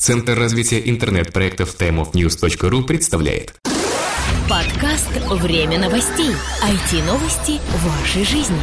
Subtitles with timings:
[0.00, 3.52] Центр развития интернет-проектов timeofnews.ru представляет
[4.48, 6.30] Подкаст «Время новостей».
[6.64, 8.56] IT-новости вашей жизни.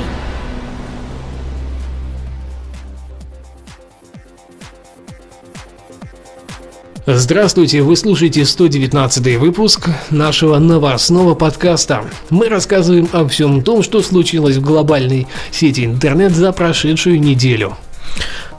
[7.06, 12.06] Здравствуйте, вы слушаете 119 выпуск нашего новостного подкаста.
[12.32, 17.78] Мы рассказываем о всем том, что случилось в глобальной сети интернет за прошедшую неделю.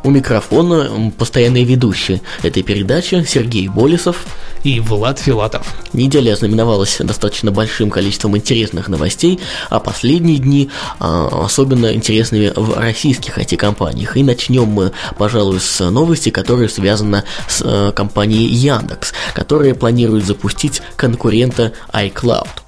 [0.04, 4.26] У микрофона постоянные ведущие этой передачи Сергей Болесов
[4.64, 5.74] и Влад Филатов.
[5.92, 9.40] Неделя ознаменовалась достаточно большим количеством интересных новостей,
[9.70, 14.16] а последние дни а, особенно интересными в российских IT-компаниях.
[14.16, 20.80] И начнем мы, пожалуй, с новости, которая связана с а, компанией Яндекс, которая планирует запустить
[20.96, 22.67] конкурента iCloud.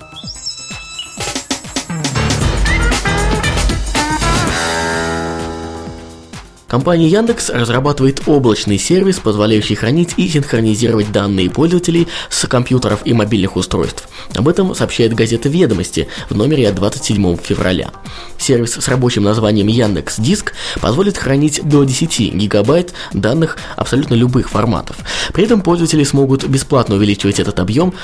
[6.70, 13.56] Компания Яндекс разрабатывает облачный сервис, позволяющий хранить и синхронизировать данные пользователей с компьютеров и мобильных
[13.56, 14.08] устройств.
[14.36, 17.90] Об этом сообщает газета «Ведомости» в номере от 27 февраля.
[18.38, 24.96] Сервис с рабочим названием Яндекс Диск позволит хранить до 10 гигабайт данных абсолютно любых форматов.
[25.32, 27.94] При этом пользователи смогут бесплатно увеличивать этот объем,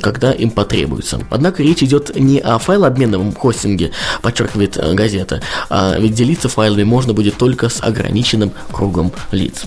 [0.00, 1.18] когда им потребуется.
[1.28, 3.90] Однако речь идет не о файлообменном хостинге,
[4.22, 9.64] подчеркивает э, газета, а ведь делиться файлами можно будет только с ограниченным ограниченным кругом лиц.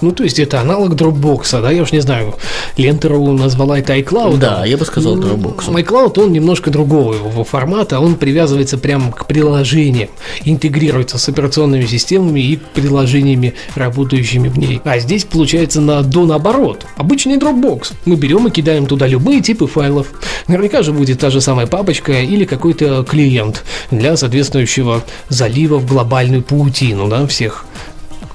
[0.00, 2.34] Ну, то есть это аналог Dropbox, да, я уж не знаю,
[2.76, 4.38] Лентеру назвала это iCloud.
[4.38, 5.68] Да, я бы сказал Dropbox.
[5.68, 10.08] iCloud, он немножко другого его формата, он привязывается прямо к приложениям,
[10.44, 14.80] интегрируется с операционными системами и приложениями, работающими в ней.
[14.84, 16.86] А здесь получается на до наоборот.
[16.96, 17.92] Обычный Dropbox.
[18.04, 20.08] Мы берем и кидаем туда любые типы файлов.
[20.48, 26.42] Наверняка же будет та же самая папочка или какой-то клиент для соответствующего залива в глобальную
[26.42, 27.64] паутину, да, всех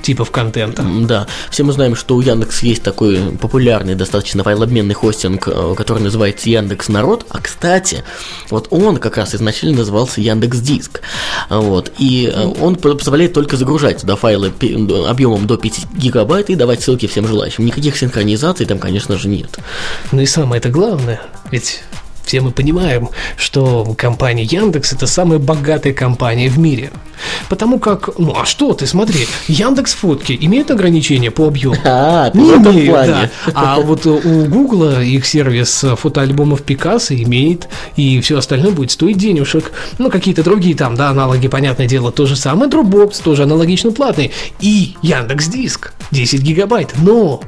[0.02, 0.86] типов контента.
[1.02, 6.04] Да, все мы знаем, что у Яндекс есть такой популярный достаточно файлообменный хостинг, э, который
[6.04, 7.26] называется Яндекс Народ.
[7.30, 8.04] А кстати,
[8.50, 11.02] вот он как раз изначально назывался Яндекс Диск.
[11.50, 14.52] Вот, и э, он позволяет только загружать туда файлы
[15.08, 17.66] объемом до 5 гигабайт и давать ссылки всем желающим.
[17.66, 19.60] Никаких синхронизаций там, конечно же, нет.
[20.12, 21.22] Ну и самое это главное,
[21.52, 21.82] ведь
[22.30, 26.92] все мы понимаем, что компания Яндекс это самая богатая компания в мире.
[27.50, 31.76] Потому как, ну а что ты, смотри, Яндекс фотки имеет ограничения по объему?
[31.92, 33.30] А, не имеет, да.
[33.56, 39.72] А вот у Гугла их сервис фотоальбомов Пикассо имеет, и все остальное будет стоить денежек.
[39.98, 42.70] Ну, какие-то другие там, да, аналоги, понятное дело, то же самое.
[42.70, 44.32] Dropbox тоже аналогично платный.
[44.60, 46.94] И Яндекс Диск 10 гигабайт.
[47.02, 47.42] Но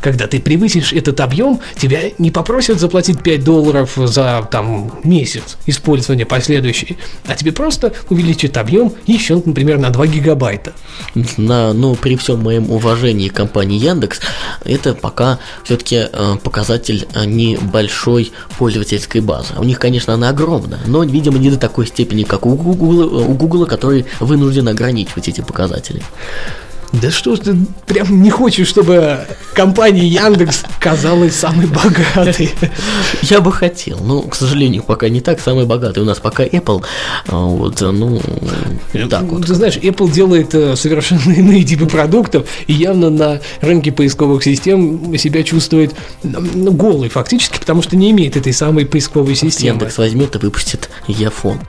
[0.00, 6.26] когда ты превысишь этот объем, тебя не попросят заплатить 5 долларов за там месяц использования
[6.26, 10.72] последующий, а тебе просто увеличат объем еще, например, на 2 гигабайта.
[11.36, 14.20] На, ну, при всем моем уважении к компании Яндекс,
[14.64, 19.54] это пока все-таки э, показатель э, небольшой пользовательской базы.
[19.56, 23.34] У них, конечно, она огромная, но, видимо, не до такой степени, как у Google, у
[23.34, 26.02] Google который вынужден ограничивать эти показатели.
[26.92, 27.56] Да что ж ты
[27.86, 29.20] прям не хочешь, чтобы
[29.54, 32.50] компания Яндекс казалась самой богатой?
[33.22, 36.00] Я бы хотел, но, к сожалению, пока не так самый богатый.
[36.00, 36.82] У нас пока Apple,
[37.28, 38.20] а вот, ну,
[39.08, 39.46] так вот.
[39.46, 45.16] Ты знаешь, Apple делает э, совершенно иные типы продуктов и явно на рынке поисковых систем
[45.16, 49.78] себя чувствует ну, голый фактически, потому что не имеет этой самой поисковой системы.
[49.78, 51.60] Яндекс возьмет и выпустит Яфон.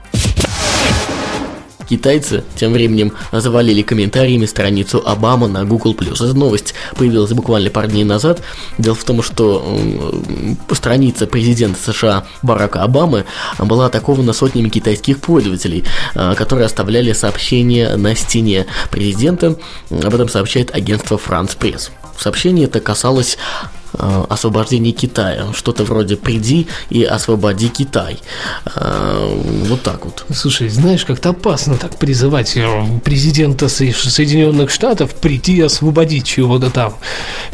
[1.92, 5.94] Китайцы тем временем завалили комментариями страницу Обама на Google+.
[6.00, 8.40] Эта новость появилась буквально пару дней назад.
[8.78, 9.62] Дело в том, что
[10.70, 13.26] страница президента США Барака Обамы
[13.58, 19.58] была атакована сотнями китайских пользователей, а, которые оставляли сообщения на стене президента.
[19.90, 21.90] Об этом сообщает агентство France Press.
[22.16, 23.36] Сообщение это касалось
[23.94, 25.46] э, освобождения Китая.
[25.54, 28.18] Что-то вроде «приди и освободи Китай».
[28.74, 29.28] Э,
[29.68, 30.24] вот так вот.
[30.34, 36.94] Слушай, знаешь, как-то опасно так призывать э, президента Соединенных Штатов прийти и освободить чего-то там.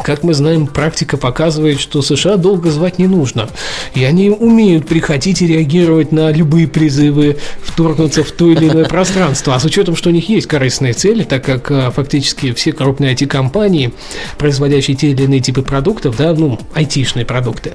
[0.02, 3.48] Как мы знаем, практика показывает, что США долго звать не нужно.
[3.94, 9.54] И они умеют приходить и реагировать на любые призывы вторгнуться в то или иное пространство.
[9.54, 13.92] А с учетом, что у них есть корыстные цели, так как фактически все крупные IT-компании
[14.36, 17.74] производящие те или иные типы продуктов, да, ну, айтишные продукты,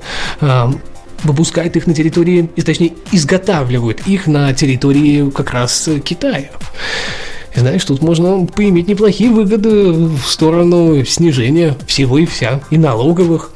[1.24, 6.50] выпускают их на территории, точнее, изготавливают их на территории как раз Китая.
[7.56, 13.52] И знаешь, тут можно поиметь неплохие выгоды в сторону снижения всего и вся, и налоговых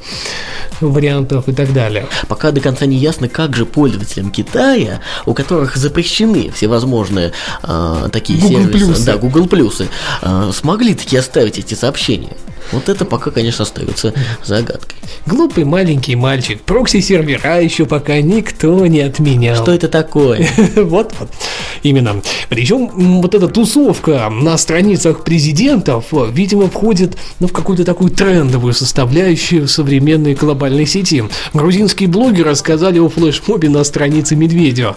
[0.80, 2.06] вариантов и так далее.
[2.28, 7.32] Пока до конца не ясно, как же пользователям Китая, у которых запрещены всевозможные
[7.64, 9.04] э, такие Google сервисы, плюсы.
[9.04, 9.88] да, Google плюсы,
[10.22, 12.36] э, смогли таки оставить эти сообщения.
[12.72, 14.12] Вот это пока, конечно, остается
[14.44, 14.96] загадкой.
[15.26, 16.60] Глупый маленький мальчик.
[16.62, 19.62] Прокси-сервера еще пока никто не отменял.
[19.62, 20.48] Что это такое?
[20.88, 21.30] Вот, вот.
[21.82, 22.22] Именно.
[22.48, 29.68] Причем вот эта тусовка на страницах президентов, видимо, входит ну, в какую-то такую трендовую составляющую
[29.68, 31.24] современной глобальной сети.
[31.52, 34.96] Грузинские блогеры рассказали о флешмобе на странице Медведева.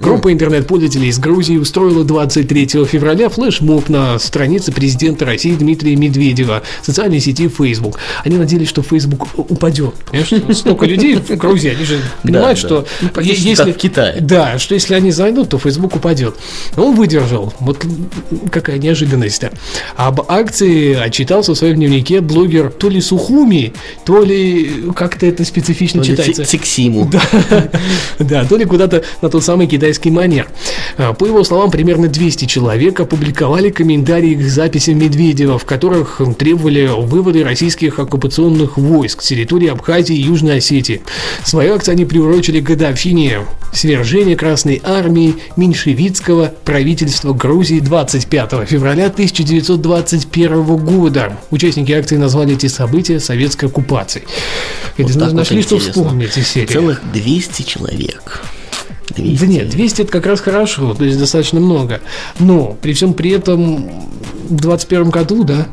[0.00, 6.86] Группа интернет-пользователей из Грузии устроила 23 февраля флешмоб на странице президента России Дмитрия Медведева в
[6.86, 7.98] социальной сети Facebook.
[8.24, 9.94] Они надеялись, что Facebook упадет.
[10.10, 14.20] Понимаешь, столько людей в Грузии, они же понимают, что Ну, если в Китае.
[14.20, 16.36] да, что если они зайдут, то Facebook упадет.
[16.76, 17.52] Он выдержал.
[17.58, 17.84] Вот
[18.52, 19.42] какая неожиданность.
[19.96, 23.72] Об акции отчитался в своем дневнике блогер то ли Сухуми,
[24.04, 26.44] то ли как-то это специфично читается.
[26.44, 27.10] Циксиму.
[28.18, 30.48] Да, то ли куда-то на тот самый китайский манер.
[30.96, 36.86] А, По его словам, примерно 200 человек опубликовали комментарии к записям Медведева, в которых требовали
[36.86, 41.02] вывода российских оккупационных войск с территории Абхазии и Южной Осетии.
[41.44, 43.40] Свою акцию они приурочили к годовщине
[43.72, 51.38] свержения Красной Армии меньшевистского правительства Грузии 25 февраля 1921 года.
[51.50, 54.26] Участники акции назвали эти события советской оккупацией.
[54.96, 56.02] Вот Это вот нашли, что интересно.
[56.02, 56.66] вспомнить из серии.
[56.66, 58.42] Целых 200 человек.
[59.22, 59.44] 200.
[59.44, 62.00] Да нет, 200 это как раз хорошо, то есть достаточно много.
[62.38, 63.90] Но при всем при этом
[64.48, 65.68] в 21 году, да,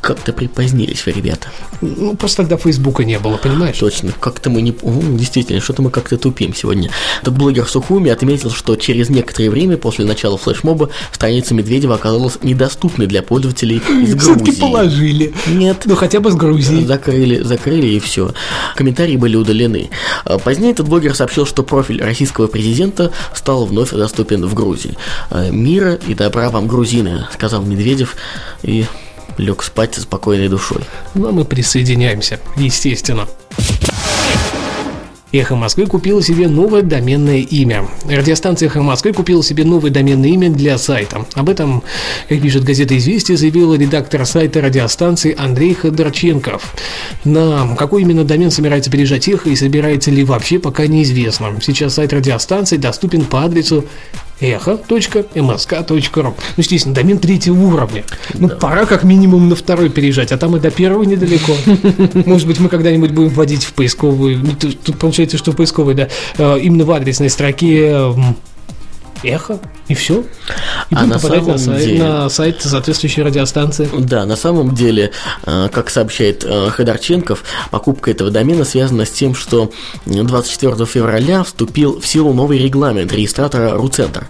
[0.00, 1.48] Как-то припозднились вы, ребята.
[1.82, 3.76] ну просто тогда Фейсбука не было, понимаешь?
[3.78, 4.70] Точно, как-то мы не...
[4.82, 6.90] О, действительно, что-то мы как-то тупим сегодня.
[7.22, 13.06] Так блогер Сухуми отметил, что через некоторое время после начала флешмоба страница Медведева оказалась недоступной
[13.08, 14.60] для пользователей из Все-таки Грузии.
[14.60, 15.34] положили.
[15.46, 16.84] Нет, Ну хотя бы с Грузии.
[16.84, 18.32] Закрыли, закрыли и все.
[18.76, 19.90] Комментарии были удалены.
[20.24, 24.96] А Позднее этот блогер сообщил, что профиль российского президента стал вновь доступен в Грузии.
[25.28, 28.16] А, Мира и добра вам, грузины, сказал Медведев
[28.62, 28.86] и
[29.40, 30.82] лег спать со спокойной душой.
[31.14, 33.26] Ну а мы присоединяемся, естественно.
[35.32, 37.86] Эхо Москвы купила себе новое доменное имя.
[38.04, 41.24] Радиостанция Эхо Москвы купила себе новое доменное имя для сайта.
[41.34, 41.84] Об этом,
[42.28, 46.74] как пишет газета «Известия», заявил редактор сайта радиостанции Андрей Ходорченков.
[47.24, 51.60] На какой именно домен собирается переезжать Эхо и собирается ли вообще, пока неизвестно.
[51.62, 53.84] Сейчас сайт радиостанции доступен по адресу
[54.40, 58.04] эхо.msk.ру Ну, естественно, домен третьего уровня.
[58.34, 61.54] Ну, пора как минимум на второй переезжать, а там и до первого недалеко.
[62.26, 64.38] Может быть, мы когда-нибудь будем вводить в поисковую...
[64.38, 66.08] ну, Тут получается, что в поисковой, да,
[66.38, 68.36] э, именно в адресной строке м,
[69.22, 69.60] эхо,
[69.90, 70.20] и все.
[70.90, 73.88] И А на попадать на самом сайт, деле- на сайт соответствующей радиостанции.
[73.98, 75.10] Да, на самом деле,
[75.44, 79.70] э, как сообщает э, Ходорченков, покупка этого домена связана с тем, что
[80.06, 84.20] 24 февраля вступил в силу новый регламент регистратора РУЦентр.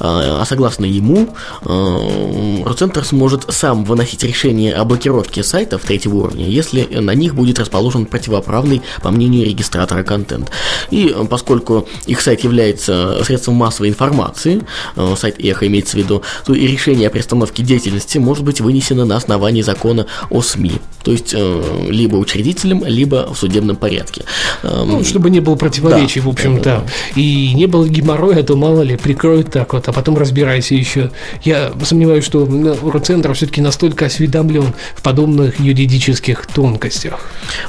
[0.00, 1.34] Э, А согласно ему,
[1.64, 7.58] э, РУЦентр сможет сам выносить решение о блокировке сайтов третьего уровня, если на них будет
[7.58, 10.50] расположен противоправный, по мнению регистратора, контент.
[10.90, 14.62] И э, поскольку их сайт является средством массовой информации,
[14.96, 19.04] э, сайт Эхо имеется в виду, то и решение о приостановке деятельности может быть вынесено
[19.04, 20.72] на основании закона о СМИ,
[21.04, 24.24] то есть э, либо учредителем, либо в судебном порядке.
[24.62, 26.86] Эм, Ну, чтобы не было противоречий, Да, в общем-то.
[27.14, 31.10] И не было геморроя, то мало ли, прикроют так вот, а потом разбирайся еще.
[31.44, 32.48] Я сомневаюсь, что
[32.82, 37.20] Роцентр все-таки настолько осведомлен в подобных юридических тонкостях.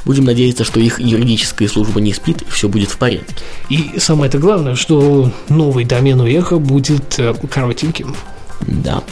[0.04, 3.34] Будем надеяться, что их юридическая служба не спит, и все будет в порядке.
[3.68, 8.14] И самое это главное, что новый домен у эхо будет э, коротеньким.
[8.60, 9.02] Да.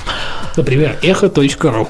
[0.57, 1.89] Например, эхо.ру.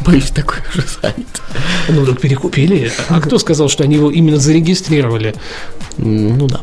[0.00, 1.42] Боюсь, такой уже сайт.
[1.88, 2.92] Ну, так перекупили.
[3.08, 5.34] А кто сказал, что они его именно зарегистрировали?
[5.96, 6.60] Ну да.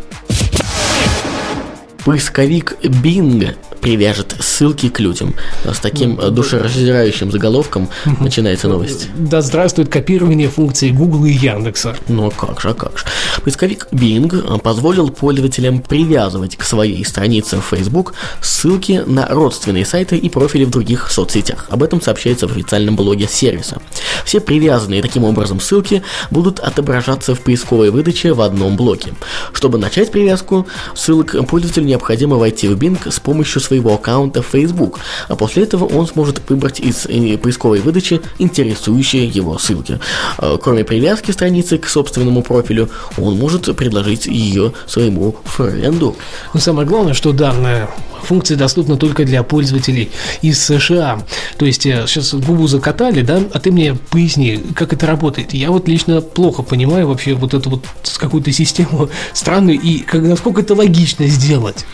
[2.06, 5.36] Поисковик Bing привяжет ссылки к людям.
[5.66, 7.90] С таким э, душераздирающим заголовком
[8.22, 9.10] начинается новость.
[9.14, 11.94] Да здравствует копирование функций Google и Яндекса.
[12.08, 13.04] Ну а как же, а как же.
[13.44, 20.30] Поисковик Bing позволил пользователям привязывать к своей странице в Facebook ссылки на родственные сайты и
[20.30, 21.66] профили в других соцсетях.
[21.70, 23.82] Об этом сообщается в официальном блоге сервиса.
[24.24, 29.14] Все привязанные таким образом ссылки будут отображаться в поисковой выдаче в одном блоке.
[29.52, 35.00] Чтобы начать привязку ссылок, пользователю необходимо войти в Bing с помощью своего аккаунта в Facebook,
[35.28, 40.00] а после этого он сможет выбрать из э, поисковой выдачи интересующие его ссылки.
[40.38, 46.16] Э, Кроме привязки страницы к собственному профилю, он может предложить ее своему френду.
[46.54, 47.90] Но самое главное, что данная
[48.26, 50.12] функция доступна только для пользователей
[50.42, 51.24] из США.
[51.58, 55.54] То есть сейчас Губу закатали, да, а ты мне поясни, как это работает.
[55.54, 57.86] Я вот лично плохо понимаю вообще вот эту вот
[58.18, 61.86] какую-то систему странную и как, насколько это логично сделать.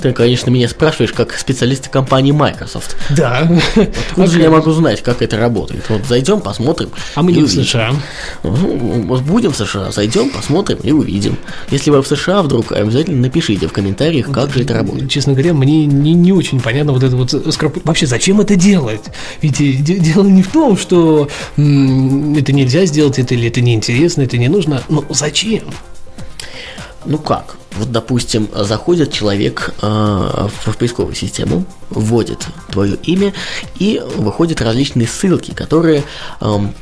[0.00, 2.96] Ты, конечно, меня спрашиваешь как специалиста компании Microsoft.
[3.10, 3.48] Да.
[4.10, 5.84] Откуда же я могу знать, как это работает?
[5.88, 6.90] Вот зайдем, посмотрим.
[7.14, 7.92] А мы не в США.
[8.42, 11.36] Ну, будем в США, зайдем, посмотрим и увидим.
[11.70, 15.10] Если вы в США вдруг, обязательно напишите в комментариях, как же это работает.
[15.10, 17.78] Честно говоря, мне не, не очень понятно вот это вот скроп...
[17.84, 19.02] Вообще, зачем это делать?
[19.42, 24.22] Ведь э, дело не в том, что м- это нельзя сделать, это или это неинтересно,
[24.22, 24.82] это не нужно.
[24.88, 25.64] Но зачем?
[27.04, 27.56] Ну как?
[27.72, 33.32] Вот, допустим, заходит человек э, в, поисковую систему, вводит твое имя
[33.78, 36.02] и выходят различные ссылки, которые
[36.40, 36.74] эм,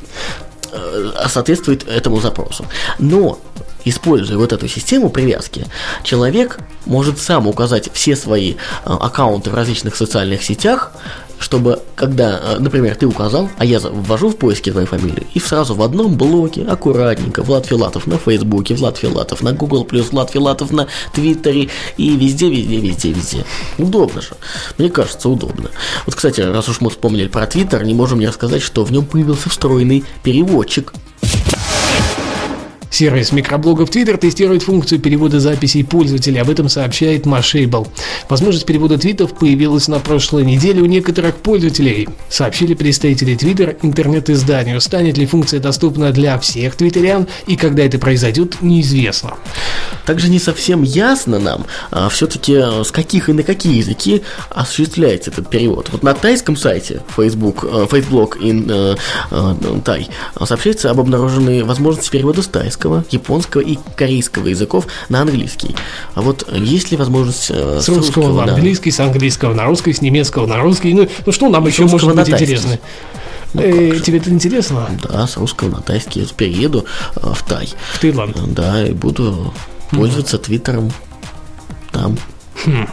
[0.72, 2.64] э, соответствуют этому запросу.
[2.98, 3.38] Но
[3.86, 5.64] используя вот эту систему привязки,
[6.02, 10.92] человек может сам указать все свои э, аккаунты в различных социальных сетях,
[11.38, 15.74] чтобы, когда, э, например, ты указал, а я ввожу в поиске твою фамилию, и сразу
[15.74, 20.88] в одном блоке, аккуратненько, Влад Филатов на Фейсбуке, Влад Филатов на Google+, Влад Филатов на
[21.12, 23.44] Твиттере, и везде, везде, везде, везде.
[23.78, 24.30] Удобно же.
[24.78, 25.70] Мне кажется, удобно.
[26.06, 29.04] Вот, кстати, раз уж мы вспомнили про Твиттер, не можем не рассказать, что в нем
[29.04, 30.92] появился встроенный переводчик.
[32.96, 37.86] Сервис микроблогов Twitter тестирует функцию перевода записей пользователей, об этом сообщает Mashable.
[38.30, 44.80] Возможность перевода твитов появилась на прошлой неделе у некоторых пользователей, сообщили представители Twitter интернет-изданию.
[44.80, 49.34] Станет ли функция доступна для всех твиттерян и когда это произойдет, неизвестно.
[50.06, 55.50] Также не совсем ясно нам, а все-таки с каких и на какие языки осуществляется этот
[55.50, 55.90] перевод.
[55.92, 58.96] Вот на тайском сайте Facebook, э, Facebook in э,
[59.30, 60.06] э, Thai
[60.46, 65.74] сообщается об обнаруженной возможности перевода с тайского английского, японского и корейского языков на английский.
[66.14, 69.92] А вот есть ли возможность э, с, русского, русского на английский, с английского на русский,
[69.92, 70.94] с немецкого на русский?
[70.94, 72.78] Ну, ну что нам еще может быть интересно?
[73.54, 74.88] Ну, э, тебе это интересно?
[75.02, 76.22] Да, с русского на тайский.
[76.22, 76.84] Я перееду
[77.16, 77.68] э, в Тай.
[77.94, 78.36] В Таиланд?
[78.52, 79.52] Да, и буду
[79.90, 80.92] пользоваться твиттером
[81.92, 82.18] там.
[82.64, 82.86] Хм.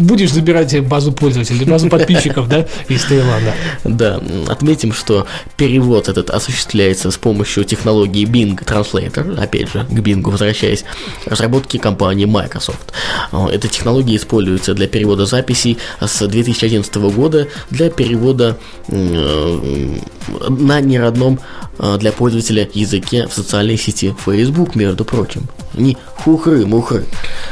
[0.00, 3.54] Будешь забирать базу пользователей, базу подписчиков, да, из Таиланда.
[3.84, 5.26] Да, отметим, что
[5.56, 10.84] перевод этот осуществляется с помощью технологии Bing Translator, опять же, к Bing возвращаясь,
[11.26, 12.92] разработки компании Microsoft.
[13.52, 18.56] Эта технология используется для перевода записей с 2011 года для перевода
[18.88, 19.98] э,
[20.48, 21.40] на неродном
[21.78, 25.42] э, для пользователя языке в социальной сети Facebook, между прочим.
[25.74, 27.04] Не хухры-мухры.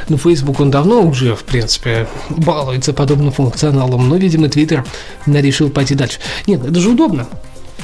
[0.08, 4.86] Ну, Facebook, он давно уже, в принципе, балуется подобным функционалом, но, видимо, Twitter
[5.26, 6.18] решил пойти дальше.
[6.46, 7.26] Нет, это же удобно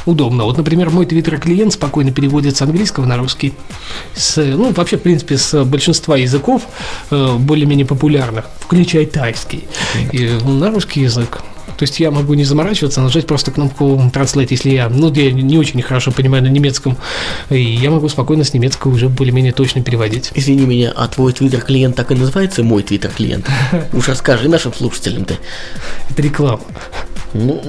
[0.07, 0.45] удобно.
[0.45, 3.55] Вот, например, мой твиттер-клиент спокойно переводит с английского на русский.
[4.15, 6.63] С, ну, вообще, в принципе, с большинства языков
[7.11, 9.65] э, более-менее популярных, включая тайский,
[10.13, 11.43] и, на русский язык.
[11.85, 15.59] То есть я могу не заморачиваться, нажать просто кнопку Translate, если я, ну, я не
[15.59, 16.97] очень хорошо понимаю на немецком,
[17.51, 20.31] и я могу спокойно с немецкого уже более-менее точно переводить.
[20.35, 23.47] Извини меня, а твой твиттер-клиент так и называется мой твиттер-клиент?
[23.93, 25.37] Уж расскажи нашим слушателям-то.
[26.09, 26.63] Это реклама.
[27.35, 27.63] Ну...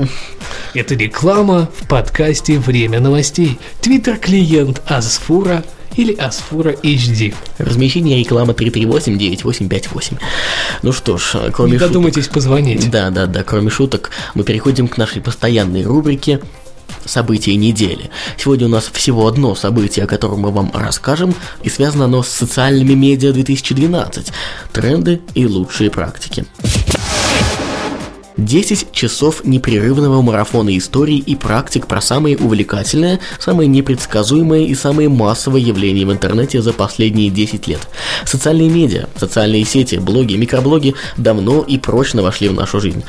[0.74, 3.60] Это реклама в подкасте «Время новостей».
[3.82, 5.66] Твиттер-клиент Асфура
[5.96, 7.34] или Асфура HD.
[7.58, 10.20] Размещение рекламы 338-9858.
[10.82, 12.90] Ну что ж, кроме Не додумайтесь шуток, позвонить.
[12.90, 16.42] Да, да, да, кроме шуток, мы переходим к нашей постоянной рубрике
[17.06, 18.10] события недели.
[18.38, 22.30] Сегодня у нас всего одно событие, о котором мы вам расскажем, и связано оно с
[22.30, 24.32] социальными медиа 2012,
[24.74, 26.46] тренды и лучшие практики.
[28.38, 35.66] 10 часов непрерывного марафона историй и практик про самые увлекательные, самые непредсказуемые и самые массовые
[35.66, 37.88] явления в интернете за последние 10 лет.
[38.26, 43.04] Социальные медиа, социальные сети, блоги, микроблоги давно и прочно вошли в нашу жизнь.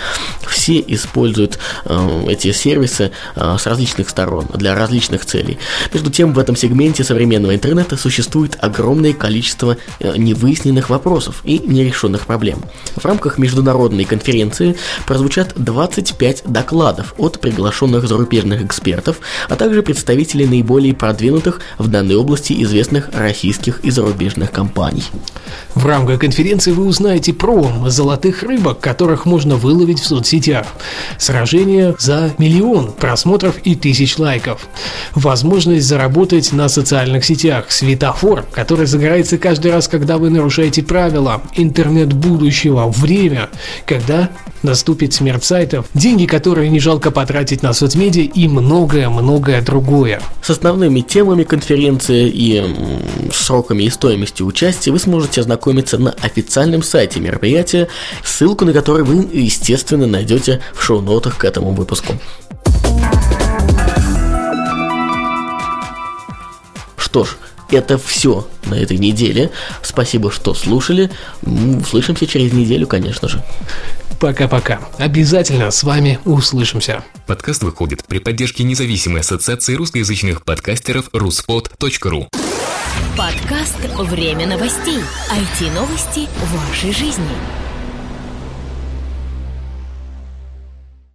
[0.47, 5.59] Все используют э, эти сервисы э, с различных сторон, для различных целей.
[5.93, 12.27] Между тем, в этом сегменте современного интернета существует огромное количество э, невыясненных вопросов и нерешенных
[12.27, 12.63] проблем.
[12.95, 14.77] В рамках международной конференции
[15.17, 22.53] прозвучат 25 докладов от приглашенных зарубежных экспертов, а также представителей наиболее продвинутых в данной области
[22.63, 25.05] известных российских и зарубежных компаний.
[25.75, 30.67] В рамках конференции вы узнаете про золотых рыбок, которых можно выловить в соцсетях,
[31.17, 34.69] сражение за миллион просмотров и тысяч лайков,
[35.15, 42.13] возможность заработать на социальных сетях, светофор, который загорается каждый раз, когда вы нарушаете правила, интернет
[42.13, 43.49] будущего, время,
[43.87, 44.29] когда
[44.67, 50.21] наступит выпить, смерть сайтов, деньги, которые не жалко потратить на соцмедиа и многое-многое другое.
[50.43, 52.65] С основными темами конференции и
[53.33, 57.89] сроками и стоимостью участия вы сможете ознакомиться на официальном сайте мероприятия,
[58.25, 62.15] ссылку на который вы, естественно, найдете в шоу-нотах к этому выпуску.
[66.97, 67.37] Что ж,
[67.71, 69.51] это все на этой неделе.
[69.83, 71.11] Спасибо, что слушали.
[71.43, 73.43] Услышимся через неделю, конечно же.
[74.19, 74.81] Пока-пока.
[74.99, 77.05] Обязательно с вами услышимся.
[77.27, 82.29] Подкаст выходит при поддержке независимой ассоциации русскоязычных подкастеров ruspod.ru
[83.17, 84.99] Подкаст «Время новостей».
[85.31, 87.66] IT-новости вашей жизни.